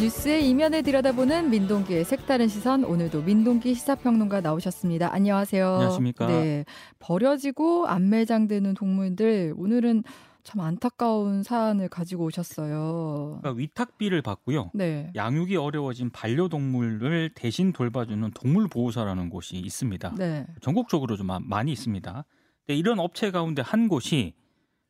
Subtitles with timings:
[0.00, 5.12] 뉴스의 이면을 들여다보는 민동기의 색다른 시선 오늘도 민동기 시사평론가 나오셨습니다.
[5.12, 5.66] 안녕하세요.
[5.74, 6.26] 안녕하십니까.
[6.26, 6.64] 네,
[7.00, 10.04] 버려지고 안매장되는 동물들 오늘은
[10.44, 13.38] 참 안타까운 사안을 가지고 오셨어요.
[13.40, 14.70] 그러니까 위탁비를 받고요.
[14.72, 15.10] 네.
[15.16, 20.14] 양육이 어려워진 반려동물을 대신 돌봐주는 동물보호사라는 곳이 있습니다.
[20.16, 20.46] 네.
[20.60, 22.24] 전국적으로 좀 많이 있습니다.
[22.68, 24.34] 이런 업체 가운데 한 곳이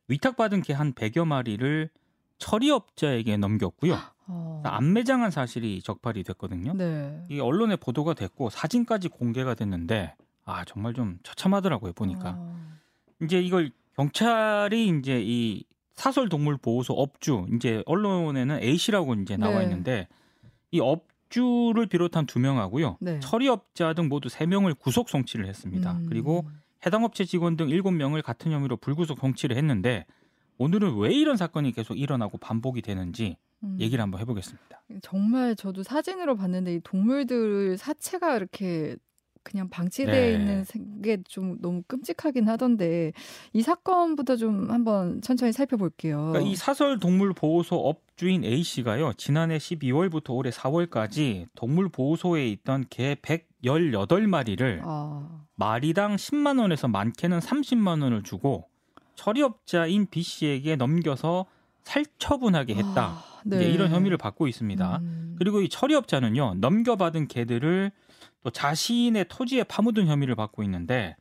[0.07, 1.89] 위탁받은 개 한 100여 마리를
[2.37, 3.97] 처리업자에게 넘겼고요.
[4.29, 4.61] 어.
[4.63, 6.73] 안매장한 사실이 적발이 됐거든요.
[6.73, 7.23] 네.
[7.29, 10.13] 이 언론에 보도가 됐고 사진까지 공개가 됐는데
[10.45, 12.55] 아 정말 좀 처참하더라고요 보니까 어.
[13.21, 15.63] 이제 이걸 경찰이 이제 이
[15.95, 19.63] 사설 동물 보호소 업주 이제 언론에는 A 씨라고 이제 나와 네.
[19.63, 20.07] 있는데
[20.71, 23.19] 이 업주를 비롯한 두 명하고요 네.
[23.19, 25.91] 처리업자 등 모두 세 명을 구속 송치를 했습니다.
[25.91, 26.05] 음.
[26.07, 26.47] 그리고
[26.85, 30.05] 해당 업체 직원 등 일곱 명을 같은 혐의로 불구속 송치를 했는데
[30.59, 33.48] 오늘은 왜 이런 사건이 계속 일어나고 반복이 되는지 음.
[33.79, 34.81] 얘기를 한번 해보겠습니다.
[35.01, 38.95] 정말 저도 사진으로 봤는데 이 동물들 사체가 이렇게
[39.43, 40.33] 그냥 방치되어 네.
[40.33, 40.65] 있는
[41.01, 43.13] 게 좀 너무 끔찍하긴 하던데
[43.53, 46.29] 이 사건부터 좀 한번 천천히 살펴볼게요.
[46.31, 49.13] 그러니까 이 사설 동물 보호소 업주인 A 씨가요.
[49.13, 58.03] 지난해 12월부터 올해 4월까지 동물 보호소에 있던 개 118마리를 아, 마리당 10만 원에서 많게는 30만
[58.03, 58.67] 원을 주고
[59.15, 61.45] 처리업자인 B 씨에게 넘겨서
[61.83, 63.03] 살처분하게 했다.
[63.05, 64.97] 아, 이제 이런 혐의를 받고 있습니다.
[65.01, 65.35] 음.
[65.37, 66.55] 그리고 이 처리업자는요.
[66.55, 67.91] 넘겨받은 개들을
[68.43, 71.15] 또 자신의 토지에 파묻은 혐의를 받고 있는데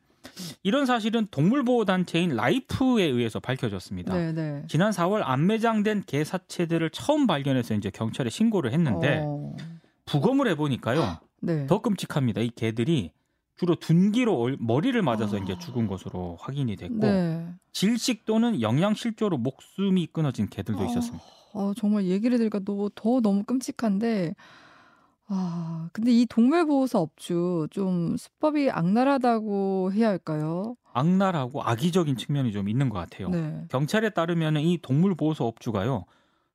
[0.63, 4.15] 이런 사실은 동물보호 단체인 라이프에 의해서 밝혀졌습니다.
[4.15, 4.63] 네, 네.
[4.69, 9.57] 지난 4월 안 매장된 개 사체들을 처음 발견해서 이제 경찰에 신고를 했는데 어,
[10.05, 11.67] 부검을 해보니까요 네.
[11.67, 12.41] 더 끔찍합니다.
[12.41, 13.13] 이 개들이
[13.57, 15.41] 주로 둔기로 얼- 머리를 맞아서 아.
[15.41, 17.47] 이제 죽은 것으로 확인이 됐고 네.
[17.73, 21.25] 질식 질식 또는 영양실조로 목숨이 끊어진 개들도 있었습니다.
[21.53, 24.35] 어, 정말 얘기를 들으니까 너, 더 너무 끔찍한데
[25.31, 30.75] 아, 근데 이 동물보호소 업주 좀 수법이 악랄하다고 해야 할까요?
[30.93, 33.29] 악랄하고 악의적인 측면이 좀 있는 것 같아요.
[33.29, 33.67] 네.
[33.69, 36.07] 경찰에 따르면 이 동물보호소 업주가요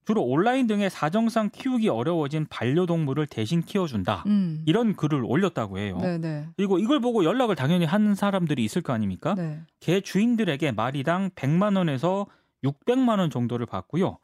[0.06, 4.64] 주로 온라인 등의 사정상 키우기 어려워진 반려동물을 대신 키워준다 음.
[4.66, 5.98] 이런 글을 올렸다고 해요.
[6.02, 6.48] 네, 네.
[6.58, 9.36] 그리고 이걸 보고 연락을 당연히 하는 사람들이 있을 거 아닙니까?
[9.36, 9.62] 네.
[9.80, 12.26] 개 주인들에게 마리당 100만 원에서
[12.64, 14.18] 600만 원 정도를 받고요.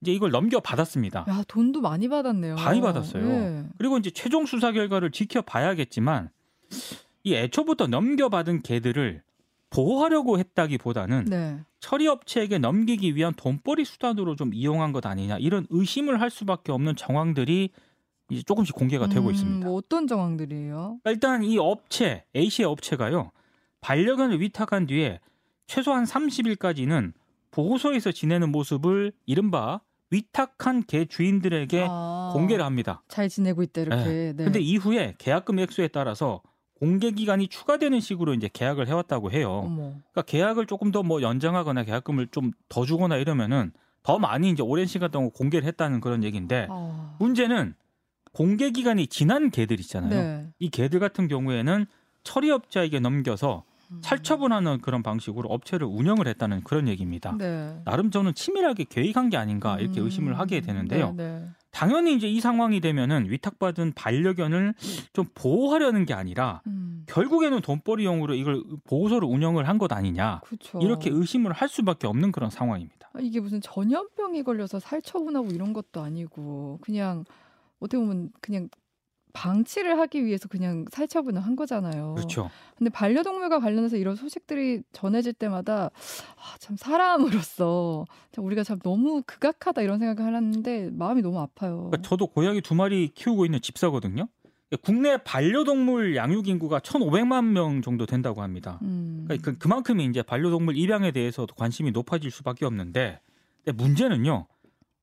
[0.00, 1.24] 이제 이걸 넘겨 받았습니다.
[1.28, 2.54] 야, 돈도 많이 받았네요.
[2.54, 3.26] 많이 받았어요.
[3.26, 3.64] 네.
[3.78, 6.30] 그리고 이제 최종 수사 결과를 지켜봐야겠지만
[7.24, 9.22] 이 애초부터 넘겨받은 개들을
[9.70, 11.58] 보호하려고 했다기보다는 네.
[11.80, 16.96] 처리 업체에게 넘기기 위한 돈벌이 수단으로 좀 이용한 것 아니냐 이런 의심을 할 수밖에 없는
[16.96, 17.70] 정황들이
[18.30, 19.66] 이제 조금씩 공개가 되고 음, 있습니다.
[19.66, 21.00] 뭐 어떤 정황들이에요?
[21.04, 23.30] 일단 이 업체 A 씨의 업체가요
[23.80, 25.20] 반려견을 위탁한 뒤에
[25.66, 27.12] 최소한 30일까지는
[27.50, 29.80] 보호소에서 지내는 모습을 이른바
[30.10, 33.02] 위탁한 개 주인들에게 아, 공개를 합니다.
[33.08, 34.32] 잘 지내고 있다 이렇게.
[34.36, 34.44] 네.
[34.44, 36.42] 근데 이후에 계약금 액수에 따라서
[36.74, 39.62] 공개 기간이 추가되는 식으로 이제 계약을 해왔다고 해요.
[39.64, 39.82] 어머.
[40.12, 44.86] 그러니까 계약을 조금 더 뭐 연장하거나 계약금을 좀 더 주거나 이러면은 더 많이 이제 오랜
[44.86, 47.16] 시간 동안 공개를 했다는 그런 얘기인데 아.
[47.18, 47.74] 문제는
[48.32, 50.10] 공개 기간이 지난 개들 있잖아요.
[50.10, 50.46] 네.
[50.58, 51.86] 이 개들 같은 경우에는
[52.22, 53.67] 처리업자에게 넘겨서 음.
[54.02, 57.34] 살처분하는 그런 방식으로 업체를 운영을 했다는 그런 얘기입니다.
[57.38, 57.80] 네.
[57.84, 60.04] 나름 저는 치밀하게 계획한 게 아닌가 이렇게 음.
[60.06, 61.12] 의심을 하게 되는데요.
[61.16, 61.48] 네, 네.
[61.70, 64.74] 당연히 이제 이 상황이 되면은 위탁받은 반려견을
[65.12, 67.04] 좀 보호하려는 게 아니라 음.
[67.06, 70.80] 결국에는 돈벌이용으로 이걸 보호소를 운영을 한 것 아니냐 그렇죠.
[70.80, 73.10] 이렇게 의심을 할 수밖에 없는 그런 상황입니다.
[73.12, 77.24] 아, 이게 무슨 전염병이 걸려서 살처분하고 이런 것도 아니고 그냥
[77.80, 78.68] 어떻게 보면 그냥
[79.32, 82.14] 방치를 하기 위해서 그냥 살처분을 한 거잖아요.
[82.14, 82.50] 그렇죠.
[82.76, 85.90] 근데 반려동물과 관련해서 이런 소식들이 전해질 때마다
[86.36, 91.88] 아, 참 사람으로서 참 우리가 참 너무 극악하다 이런 생각을 하는데 마음이 너무 아파요.
[91.90, 94.28] 그러니까 저도 고양이 두 마리 키우고 있는 집사거든요.
[94.82, 98.78] 국내 반려동물 양육 인구가 1,500만 명 정도 된다고 합니다.
[98.82, 99.24] 음.
[99.26, 103.20] 그러니까 그, 그만큼 이제 반려동물 입양에 대해서 관심이 높아질 수밖에 없는데
[103.74, 104.46] 문제는요.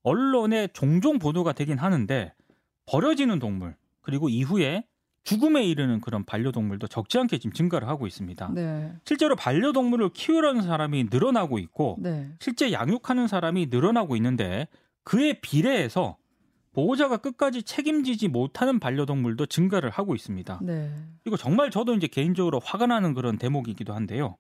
[0.03, 2.33] 언론에 종종 보도가 되긴 하는데
[2.85, 4.85] 버려지는 동물 그리고 이후에
[5.23, 8.51] 죽음에 이르는 그런 반려동물도 적지 않게 지금 증가를 하고 있습니다.
[8.53, 8.93] 네.
[9.05, 12.29] 실제로 반려동물을 키우려는 사람이 늘어나고 있고 네.
[12.39, 14.67] 실제 양육하는 사람이 늘어나고 있는데
[15.03, 16.17] 그에 비례해서
[16.73, 20.59] 보호자가 끝까지 책임지지 못하는 반려동물도 증가를 하고 있습니다.
[20.61, 20.93] 네.
[21.23, 24.37] 그리고 정말 저도 이제 개인적으로 화가 나는 그런 대목이기도 한데요.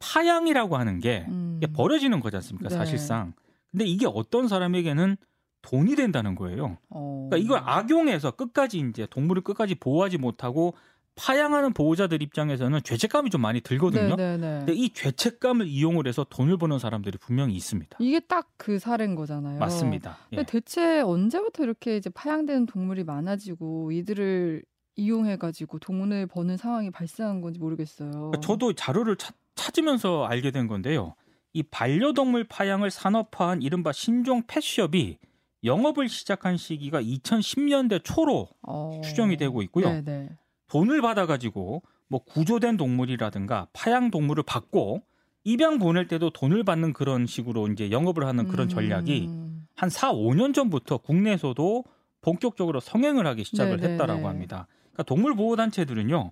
[0.00, 1.60] 파양이라고 하는 게 음.
[1.74, 2.68] 버려지는 거지 않습니까?
[2.68, 2.74] 네.
[2.74, 3.32] 사실상.
[3.70, 5.16] 근데 이게 어떤 사람에게는
[5.62, 6.78] 돈이 된다는 거예요.
[6.90, 7.28] 어.
[7.30, 10.74] 그러니까 이걸 악용해서 끝까지 이제 동물을 끝까지 보호하지 못하고
[11.14, 14.16] 파양하는 보호자들 입장에서는 죄책감이 좀 많이 들거든요.
[14.16, 14.58] 네, 네, 네.
[14.58, 17.98] 근데 이 죄책감을 이용을 해서 돈을 버는 사람들이 분명히 있습니다.
[18.00, 19.58] 이게 딱 그 사례인 거잖아요.
[19.58, 20.18] 맞습니다.
[20.30, 20.36] 예.
[20.36, 24.62] 근데 대체 언제부터 이렇게 이제 파양되는 동물이 많아지고 이들을
[24.94, 28.10] 이용해 가지고 돈을 버는 상황이 발생한 건지 모르겠어요.
[28.12, 31.16] 그러니까 저도 자료를 찾, 찾으면서 알게 된 건데요.
[31.52, 35.18] 이 반려동물 파양을 산업화한 이른바 신종 펫숍이
[35.64, 39.00] 영업을 시작한 시기가 2010년대 초로 어...
[39.04, 39.90] 추정이 되고 있고요.
[39.90, 40.28] 네, 네.
[40.68, 45.02] 돈을 받아가지고 뭐 구조된 동물이라든가 파양 동물을 받고
[45.44, 49.66] 입양 보낼 때도 돈을 받는 그런 식으로 이제 영업을 하는 그런 전략이 음.
[49.74, 51.84] 한 4, 5년 전부터 국내에서도
[52.20, 53.92] 본격적으로 성행을 하기 시작을 네네네.
[53.94, 54.68] 했다라고 합니다.
[54.92, 56.30] 그러니까 동물 보호 단체들은요.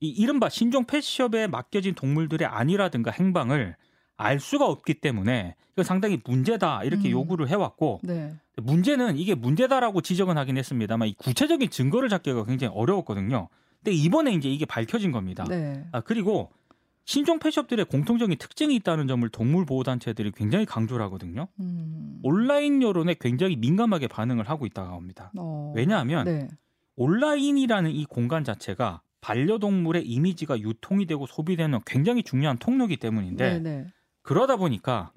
[0.00, 3.76] 이 이른바 신종 펫숍에 맡겨진 동물들의 안위라든가 행방을
[4.18, 7.12] 알 수가 없기 때문에 이거 상당히 문제다 이렇게 음.
[7.12, 8.34] 요구를 해왔고 네.
[8.56, 13.48] 문제는 이게 문제다라고 지적은 하긴 했습니다만 이 구체적인 증거를 잡기가 굉장히 어려웠거든요.
[13.82, 15.44] 근데 이번에 이제 이게 밝혀진 겁니다.
[15.48, 15.86] 네.
[15.92, 16.50] 아 그리고
[17.04, 21.46] 신종 펫숍들의 공통적인 특징이 있다는 점을 동물 보호 단체들이 굉장히 강조를 하거든요.
[21.60, 22.18] 음.
[22.22, 25.32] 온라인 여론에 굉장히 민감하게 반응을 하고 있다고 합니다.
[25.38, 25.72] 어.
[25.74, 26.48] 왜냐하면 네.
[26.96, 33.86] 온라인이라는 이 공간 자체가 반려동물의 이미지가 유통이 되고 소비되는 굉장히 중요한 통로이기 때문인데 네, 네.
[34.28, 35.10] 그러다 보니까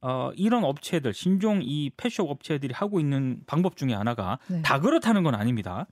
[0.00, 4.62] 어, 이런 업체들 신종 이 펫숍 업체들이 하고 있는 방법 중에 하나가 네.
[4.62, 5.86] 다 그렇다는 건 아닙니다.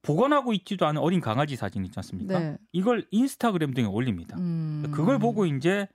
[0.00, 2.38] 보관하고 있지도 않은 어린 강아지 사진 있지 않습니까?
[2.38, 2.56] 네.
[2.72, 4.38] 이걸 인스타그램 등에 올립니다.
[4.38, 4.90] 음.
[4.92, 5.88] 그걸 보고 이제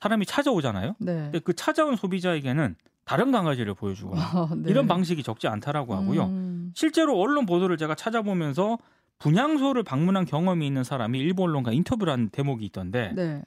[0.00, 0.94] 사람이 찾아오잖아요.
[0.98, 1.14] 네.
[1.14, 2.74] 근데 그 찾아온 소비자에게는
[3.04, 4.70] 다른 강아지를 보여주거나 아, 네.
[4.70, 6.24] 이런 방식이 적지 않다라고 하고요.
[6.24, 6.72] 음.
[6.74, 8.78] 실제로 언론 보도를 제가 찾아보면서
[9.18, 13.42] 분향소를 방문한 경험이 있는 사람이 일본 언론과 인터뷰를 한 대목이 있던데 네.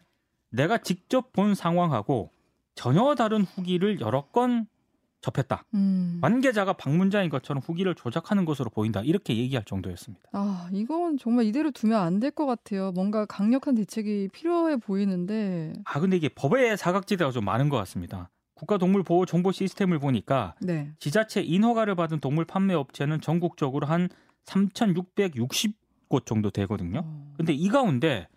[0.56, 2.32] 내가 직접 본 상황하고
[2.76, 4.68] 전혀 다른 후기를 여러 건
[5.22, 5.66] 접했다.
[5.74, 6.20] 음.
[6.22, 9.02] 관계자가 방문자인 것처럼 후기를 조작하는 것으로 보인다.
[9.02, 10.24] 이렇게 얘기할 정도였습니다.
[10.34, 12.92] 아, 이건 정말 이대로 두면 안 될 것 같아요.
[12.92, 15.74] 뭔가 강력한 대책이 필요해 보이는데.
[15.86, 18.30] 아 근데 이게 법의 사각지대가 좀 많은 것 같습니다.
[18.54, 20.92] 국가동물보호 정보 시스템을 보니까 네.
[21.00, 24.10] 지자체 인허가를 받은 동물 판매 업체는 전국적으로 한
[24.46, 27.02] 3,660곳 정도 되거든요.
[27.04, 27.34] 어.
[27.38, 28.28] 근데 이 가운데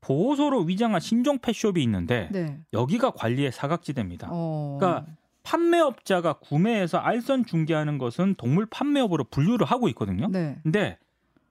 [0.00, 2.58] 보호소로 위장한 신종 펫숍이 있는데 네.
[2.72, 4.28] 여기가 관리의 사각지대입니다.
[4.30, 4.78] 어.
[4.78, 5.06] 그러니까
[5.42, 10.28] 판매업자가 구매해서 알선 중개하는 것은 동물 판매업으로 분류를 하고 있거든요.
[10.28, 10.58] 네.
[10.62, 10.98] 근데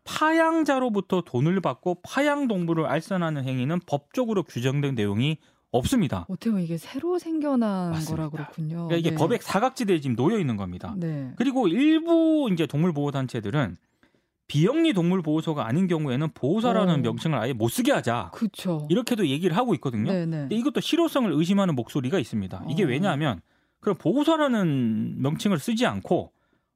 [0.03, 5.37] 파양자로부터 돈을 받고 파양 동물을 알선하는 행위는 법적으로 규정된 내용이
[5.71, 6.25] 없습니다.
[6.29, 8.15] 어떻게 보면 이게 새로 생겨난 맞습니다.
[8.15, 8.87] 거라 그렇군요.
[8.87, 9.15] 그러니까 이게 네.
[9.17, 10.93] 법의 사각지대에 지금 놓여 있는 겁니다.
[10.97, 11.33] 네.
[11.35, 13.77] 그리고 일부 이제 동물 보호 단체들은
[14.47, 17.01] 비영리 동물 보호소가 아닌 경우에는 보호사라는 오.
[17.01, 18.31] 명칭을 아예 못 쓰게 하자.
[18.33, 18.87] 그렇죠.
[18.89, 20.11] 이렇게도 얘기를 하고 있거든요.
[20.11, 20.37] 네, 네.
[20.39, 22.65] 근데 이것도 실효성을 의심하는 목소리가 있습니다.
[22.69, 22.87] 이게 어.
[22.87, 23.41] 왜냐하면
[23.79, 26.31] 그럼 보호사라는 명칭을 쓰지 않고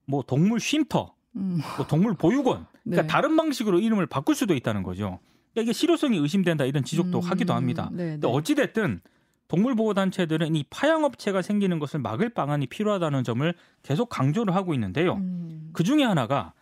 [0.06, 1.60] 뭐 동물 쉼터, 음.
[1.78, 3.08] 뭐 동물 보육원, 그러니까 네.
[3.08, 5.20] 다른 방식으로 이름을 바꿀 수도 있다는 거죠.
[5.54, 7.24] 그러니까 이게 실효성이 의심된다 이런 지적도 음.
[7.24, 7.90] 하기도 합니다.
[7.94, 8.34] 네, 근데 네.
[8.34, 9.02] 어찌 됐든
[9.48, 13.54] 동물 보호 단체들은 이 파양 업체가 생기는 것을 막을 방안이 필요하다는 점을
[13.84, 15.16] 계속 강조를 하고 있는데요.
[15.16, 15.70] 음.
[15.74, 16.54] 그 중에 하나가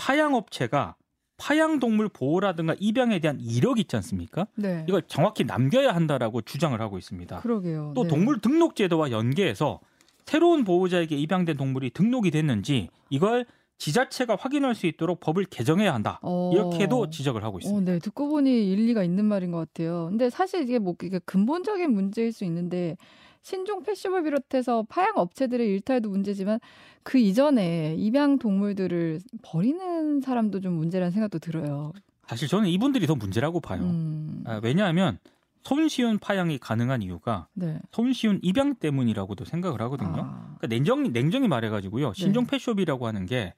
[0.00, 0.96] 파양 업체가
[1.36, 4.46] 파양 동물 보호라든가 입양에 대한 이력 있지 않습니까?
[4.54, 4.84] 네.
[4.88, 7.40] 이걸 정확히 남겨야 한다라고 주장을 하고 있습니다.
[7.40, 7.92] 그러게요.
[7.94, 8.08] 또 네.
[8.08, 9.80] 동물 등록 제도와 연계해서
[10.24, 13.44] 새로운 보호자에게 입양된 동물이 등록이 됐는지 이걸
[13.76, 16.18] 지자체가 확인할 수 있도록 법을 개정해야 한다.
[16.22, 16.50] 어.
[16.52, 17.90] 이렇게도 지적을 하고 있습니다.
[17.90, 20.06] 어, 네, 듣고 보니 일리가 있는 말인 것 같아요.
[20.08, 22.96] 근데 사실 이게 뭐 이게 근본적인 문제일 수 있는데
[23.42, 26.60] 신종 펫숍을 비롯해서 파양 업체들의 일탈도 문제지만
[27.02, 31.92] 그 이전에 입양 동물들을 버리는 사람도 좀 문제라는 생각도 들어요.
[32.26, 33.82] 사실 저는 이분들이 더 문제라고 봐요.
[33.82, 35.18] 음, 아, 왜냐하면
[35.62, 37.78] 손쉬운 파양이 가능한 이유가 네.
[37.92, 40.22] 손쉬운 입양 때문이라고도 생각을 하거든요.
[40.22, 42.12] 아, 그러니까 냉정, 냉정히 말해가지고요.
[42.14, 42.50] 신종 네.
[42.50, 43.54] 펫숍이라고 하는 게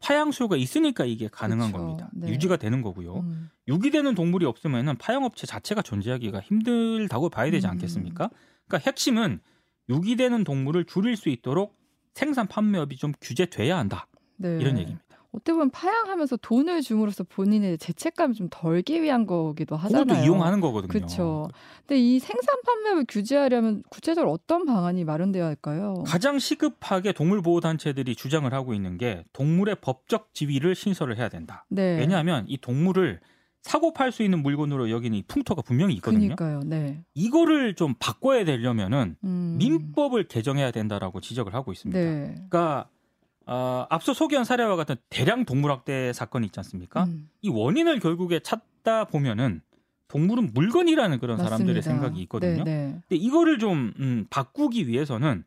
[0.00, 1.86] 파양수가 있으니까 이게 가능한 그렇죠.
[1.86, 2.10] 겁니다.
[2.12, 2.28] 네.
[2.28, 3.20] 유지가 되는 거고요.
[3.20, 7.72] 음, 유기되는 동물이 없으면은 파양 업체 자체가 존재하기가 힘들다고 봐야 되지 음.
[7.72, 8.30] 않겠습니까?
[8.72, 9.40] 그러니까 핵심은
[9.90, 11.76] 유기되는 동물을 줄일 수 있도록
[12.14, 14.06] 생산 판매업이 좀 규제돼야 한다.
[14.36, 14.58] 네.
[14.58, 15.02] 이런 얘기입니다.
[15.32, 20.04] 어떻게 보면 파양하면서 돈을 줌으로써 본인의 죄책감을 좀 덜기 위한 거기도 하잖아요.
[20.04, 20.88] 그것도 이용하는 거거든요.
[20.88, 21.48] 그렇죠.
[21.86, 26.04] 근데 이 생산 판매를 규제하려면 구체적으로 어떤 방안이 마련돼야 할까요?
[26.06, 31.64] 가장 시급하게 동물 보호 단체들이 주장을 하고 있는 게 동물의 법적 지위를 신설을 해야 된다.
[31.70, 31.98] 네.
[31.98, 33.20] 왜냐하면 이 동물을
[33.62, 36.34] 사고 팔 수 있는 물건으로 여기는 이 풍토가 분명히 있거든요.
[36.34, 36.60] 그러니까요.
[36.64, 37.00] 네.
[37.14, 39.56] 이거를 좀 바꿔야 되려면은 음.
[39.58, 41.98] 민법을 개정해야 된다라고 지적을 하고 있습니다.
[41.98, 42.34] 네.
[42.34, 42.88] 그러니까
[43.46, 47.04] 어, 앞서 소개한 사례와 같은 대량 동물학대 사건이 있지 않습니까?
[47.04, 47.28] 음.
[47.40, 49.62] 이 원인을 결국에 찾다 보면은
[50.08, 51.82] 동물은 물건이라는 그런 사람들의 맞습니다.
[51.82, 52.64] 생각이 있거든요.
[52.64, 53.00] 네, 네.
[53.08, 55.44] 근데 이거를 좀 음, 바꾸기 위해서는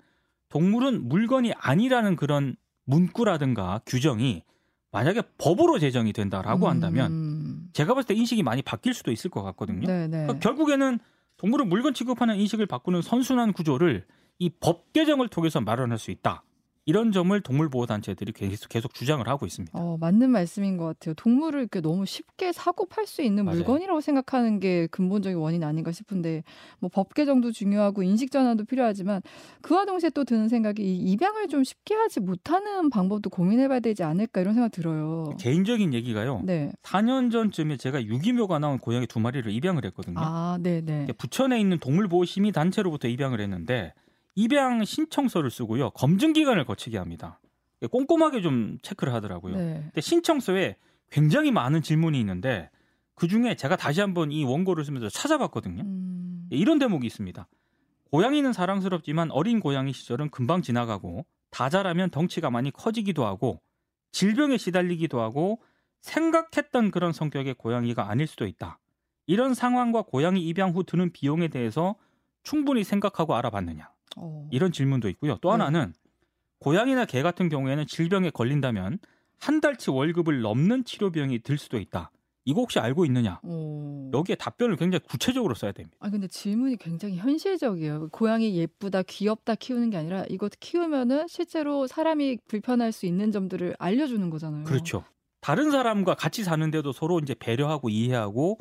[0.50, 2.56] 동물은 물건이 아니라는 그런
[2.86, 4.44] 문구라든가 규정이
[4.92, 7.55] 만약에 법으로 제정이 된다라고 한다면 음.
[7.76, 9.86] 제가 봤을 때 인식이 많이 바뀔 수도 있을 것 같거든요.
[9.86, 10.24] 네, 네.
[10.24, 10.98] 그러니까 결국에는
[11.36, 14.06] 동물을 물건 취급하는 인식을 바꾸는 선순환 구조를
[14.40, 16.44] 이 법 개정을 통해서 마련할 수 있다.
[16.88, 19.78] 이런 점을 동물보호단체들이 계속, 계속 주장을 하고 있습니다.
[19.78, 21.16] 어, 맞는 말씀인 것 같아요.
[21.16, 23.58] 동물을 이렇게 너무 쉽게 사고 팔 수 있는 맞아요.
[23.58, 26.44] 물건이라고 생각하는 게 근본적인 원인 아닌가 싶은데
[26.80, 29.22] 뭐 법 개정도 중요하고 인식 전환도 필요하지만
[29.62, 34.42] 그와 동시에 또 드는 생각이 이 입양을 좀 쉽게 하지 못하는 방법도 고민해봐야 되지 않을까
[34.42, 35.36] 이런 생각 들어요.
[35.40, 36.42] 개인적인 얘기가요.
[36.46, 36.72] 네.
[36.84, 40.16] 4년 전쯤에 제가 유기묘가 나온 고양이 두 마리를 입양을 했거든요.
[40.20, 41.08] 아, 네, 네.
[41.18, 43.94] 부천에 있는 동물보호심의 단체로부터 입양을 했는데
[44.36, 45.92] 입양 신청서를 쓰고요.
[45.92, 47.40] 검증 기간을 거치게 합니다.
[47.90, 49.56] 꼼꼼하게 좀 체크를 하더라고요.
[49.56, 49.82] 네.
[49.86, 50.76] 근데 신청서에
[51.10, 52.70] 굉장히 많은 질문이 있는데
[53.16, 55.84] 그 중에 제가 다시 한번 이 원고를 쓰면서 찾아봤거든요.
[55.84, 57.48] 음, 이런 대목이 있습니다.
[58.12, 63.62] 고양이는 사랑스럽지만 어린 고양이 시절은 금방 지나가고 다 자라면 덩치가 많이 커지기도 하고
[64.12, 65.62] 질병에 시달리기도 하고
[66.02, 68.80] 생각했던 그런 성격의 고양이가 아닐 수도 있다.
[69.28, 71.96] 이런 상황과 고양이 입양 후 드는 비용에 대해서
[72.44, 73.90] 충분히 생각하고 알아봤느냐.
[74.16, 74.48] 어.
[74.52, 75.38] 이런 질문도 있고요.
[75.42, 75.64] 또 네.
[75.64, 75.94] 하나는
[76.60, 79.00] 고양이나 개 같은 경우에는 질병에 걸린다면
[79.38, 82.12] 한 달치 월급을 넘는 치료 비용이 들 수도 있다.
[82.46, 83.40] 이거 혹시 알고 있느냐?
[83.44, 84.12] 어.
[84.14, 85.98] 여기에 답변을 굉장히 구체적으로 써야 됩니다.
[86.00, 88.10] 아 근데 질문이 굉장히 현실적이에요.
[88.12, 94.30] 고양이 예쁘다, 귀엽다 키우는 게 아니라 이거 키우면은 실제로 사람이 불편할 수 있는 점들을 알려주는
[94.30, 94.64] 거잖아요.
[94.66, 95.04] 그렇죠.
[95.42, 98.60] 다른 사람과 같이 사는데도 서로 이제 배려하고 이해하고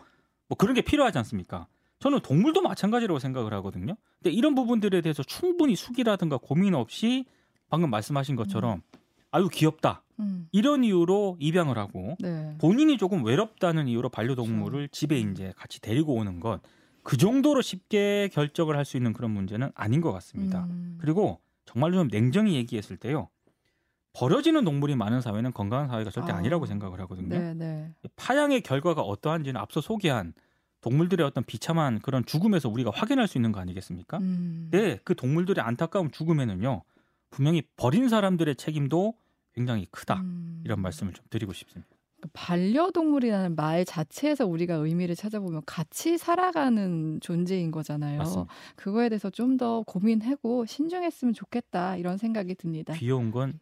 [0.48, 1.66] 뭐 그런 게 필요하지 않습니까?
[2.00, 3.96] 저는 동물도 마찬가지라고 생각을 하거든요.
[4.22, 7.24] 근데 이런 부분들에 대해서 충분히 숙이라든가 고민 없이
[7.68, 8.82] 방금 말씀하신 것처럼
[9.30, 12.54] 아유 귀엽다 음, 이런 이유로 입양을 하고 네.
[12.60, 18.84] 본인이 조금 외롭다는 이유로 반려동물을 집에 이제 같이 데리고 오는 건그 정도로 쉽게 결정을 할
[18.84, 20.64] 수 있는 그런 문제는 아닌 것 같습니다.
[20.64, 23.28] 음, 그리고 정말로 좀 냉정히 얘기했을 때요.
[24.12, 26.36] 버려지는 동물이 많은 사회는 건강한 사회가 절대 아.
[26.36, 27.36] 아니라고 생각을 하거든요.
[27.36, 27.92] 네, 네.
[28.14, 30.34] 파양의 결과가 어떠한지는 앞서 소개한
[30.84, 34.18] 동물들의 어떤 비참한 그런 죽음에서 우리가 확인할 수 있는 거 아니겠습니까?
[34.18, 36.82] 음, 네, 그 동물들의 안타까운 죽음에는요.
[37.30, 39.14] 분명히 버린 사람들의 책임도
[39.54, 40.20] 굉장히 크다.
[40.20, 40.60] 음.
[40.62, 41.88] 이런 말씀을 좀 드리고 싶습니다.
[42.34, 48.18] 반려동물이라는 말 자체에서 우리가 의미를 찾아보면 같이 살아가는 존재인 거잖아요.
[48.18, 48.52] 맞습니다.
[48.76, 52.92] 그거에 대해서 좀 더 고민하고 신중했으면 좋겠다 이런 생각이 듭니다.
[52.94, 53.58] 귀여운 건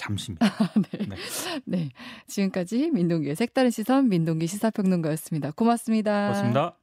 [0.00, 0.46] 잠시입니다.
[0.92, 1.06] 네.
[1.06, 1.16] 네.
[1.64, 1.88] 네.
[2.26, 5.52] 지금까지 민동기의 색다른 시선 민동기 시사평론가였습니다.
[5.52, 6.28] 고맙습니다.
[6.28, 6.80] 고맙습니다.